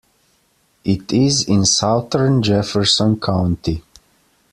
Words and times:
It 0.83 1.11
is 1.13 1.47
in 1.47 1.63
southern 1.63 2.41
Jefferson 2.41 3.19
County. 3.19 3.83